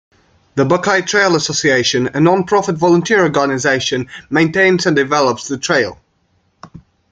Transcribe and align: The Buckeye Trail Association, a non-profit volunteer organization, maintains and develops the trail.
The 0.55 0.65
Buckeye 0.65 1.01
Trail 1.01 1.35
Association, 1.35 2.09
a 2.15 2.19
non-profit 2.19 2.73
volunteer 2.75 3.21
organization, 3.21 4.09
maintains 4.31 4.87
and 4.87 4.95
develops 4.95 5.47
the 5.47 5.59
trail. 5.59 5.99